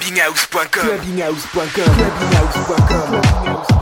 [0.00, 3.79] Clubbinghouse.com Clubbinghouse.com Clubbinghouse.com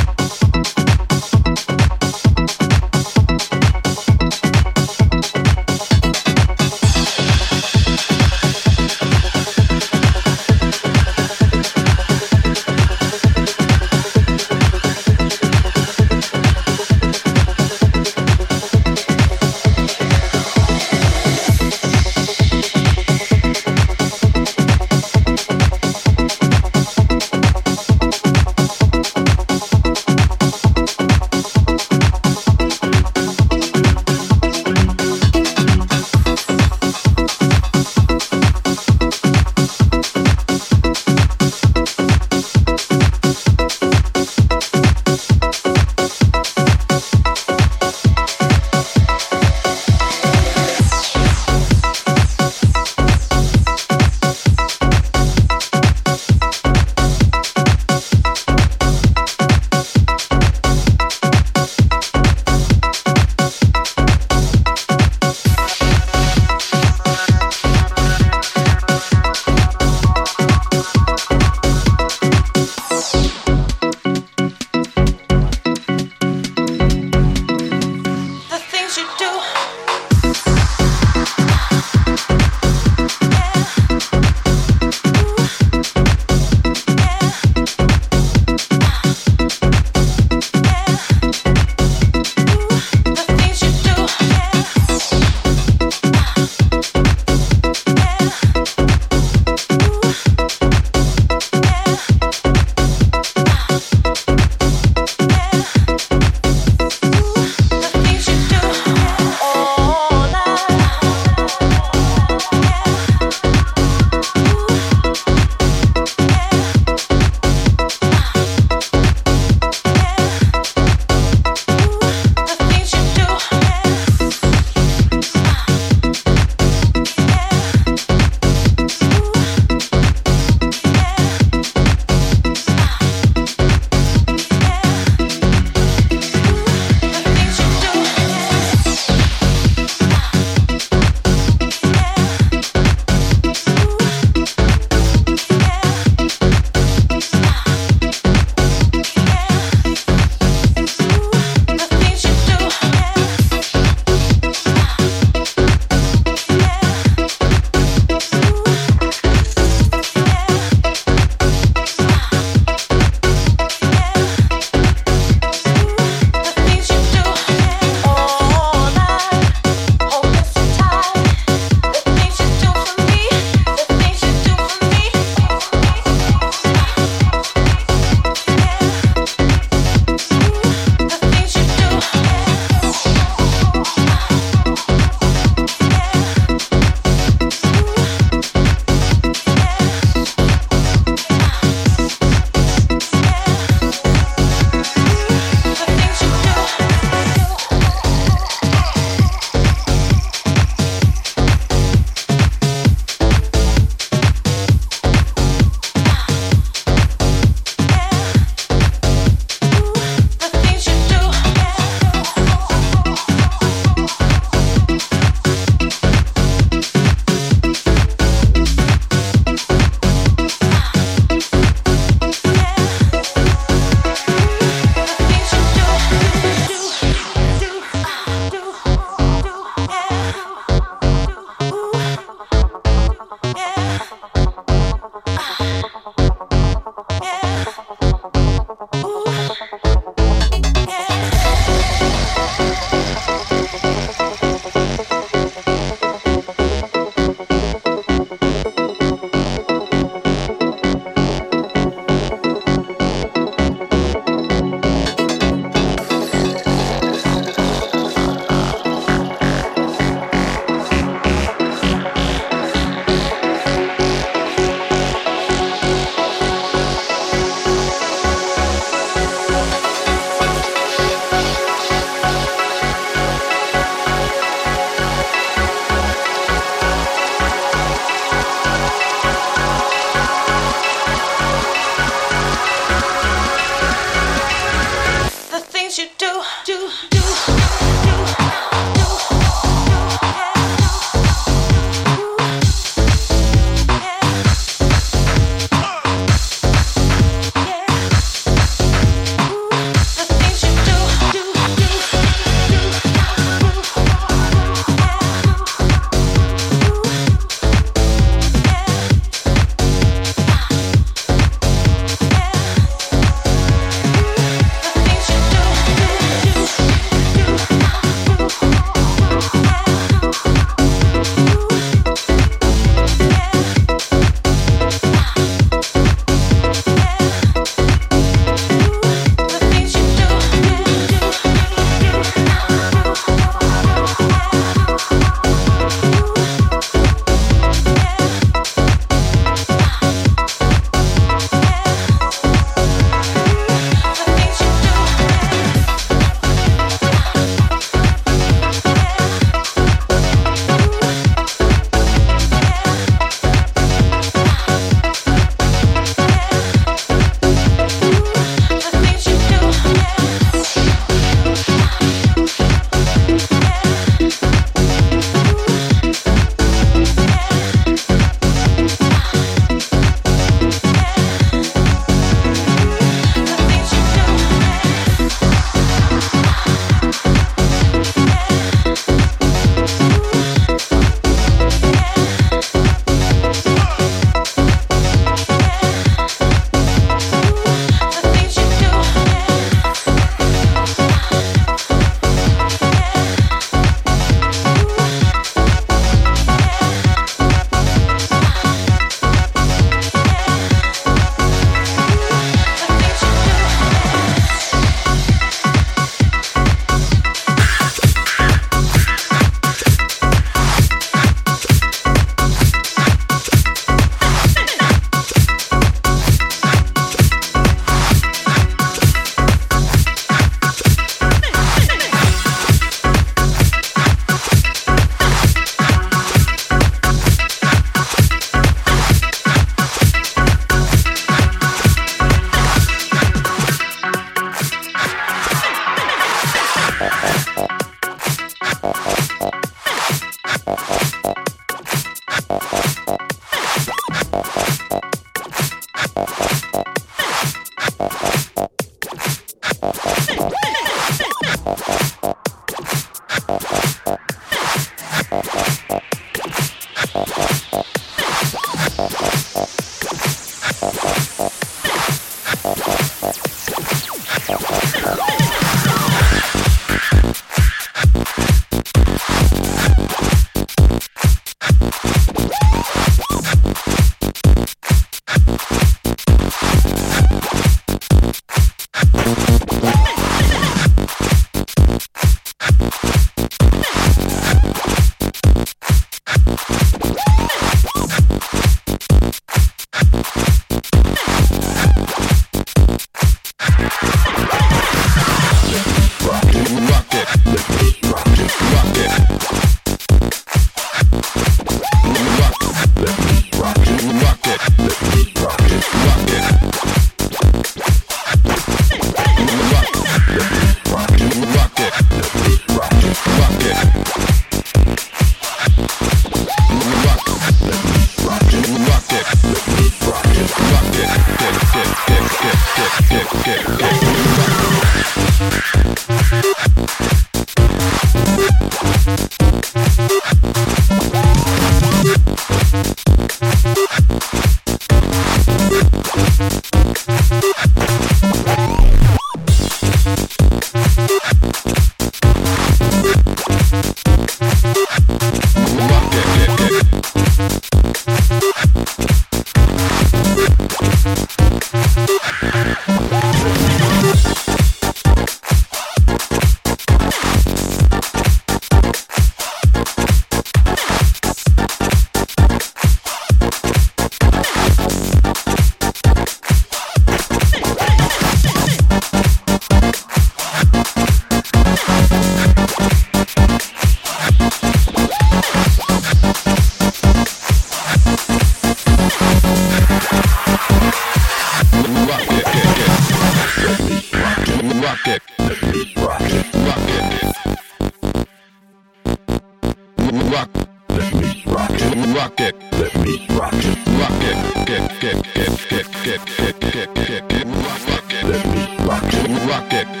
[598.43, 599.29] Rocket.
[599.47, 600.00] Rocket.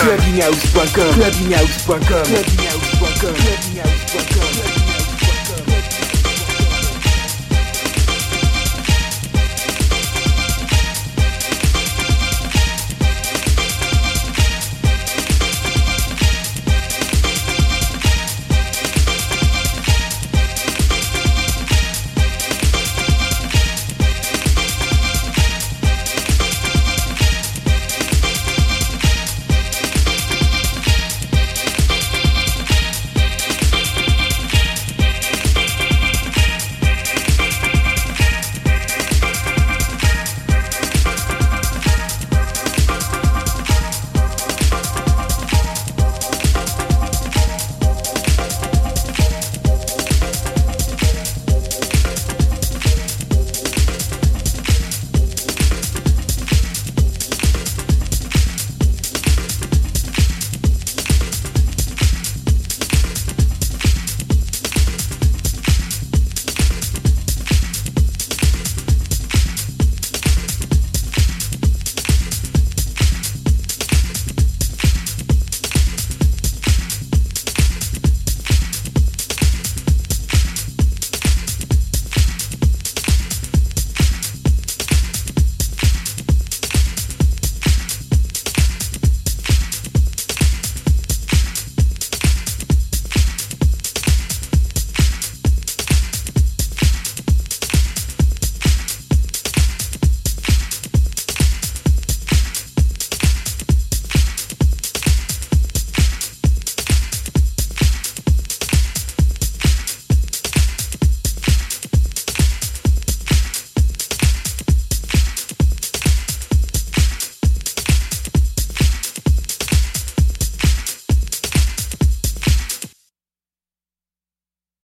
[0.00, 4.67] clubbinghouse.com clubbinghouse.com clubbinghouse.com clubbinghouse.com